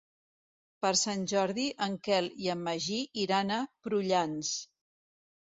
Per 0.85 0.89
Sant 1.01 1.25
Jordi 1.31 1.65
en 1.87 1.97
Quel 2.07 2.31
i 2.47 2.49
en 2.55 2.65
Magí 2.69 2.99
iran 3.27 3.55
a 3.59 3.61
Prullans. 3.85 4.53